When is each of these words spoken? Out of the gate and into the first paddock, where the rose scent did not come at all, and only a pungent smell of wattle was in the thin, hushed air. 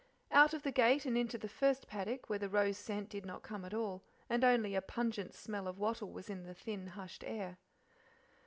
Out 0.31 0.55
of 0.55 0.63
the 0.63 0.71
gate 0.71 1.05
and 1.05 1.15
into 1.15 1.37
the 1.37 1.47
first 1.47 1.87
paddock, 1.87 2.27
where 2.27 2.39
the 2.39 2.49
rose 2.49 2.79
scent 2.79 3.09
did 3.09 3.23
not 3.23 3.43
come 3.43 3.63
at 3.63 3.73
all, 3.75 4.01
and 4.31 4.43
only 4.43 4.73
a 4.73 4.81
pungent 4.81 5.35
smell 5.35 5.67
of 5.67 5.77
wattle 5.77 6.11
was 6.11 6.27
in 6.27 6.41
the 6.41 6.55
thin, 6.55 6.87
hushed 6.87 7.23
air. 7.23 7.59